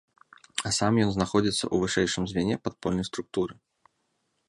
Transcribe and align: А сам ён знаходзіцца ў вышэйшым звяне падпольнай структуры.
А 0.69 0.71
сам 0.77 0.93
ён 1.03 1.11
знаходзіцца 1.17 1.59
ў 1.59 1.75
вышэйшым 1.85 2.23
звяне 2.33 2.55
падпольнай 2.69 3.05
структуры. 3.11 3.53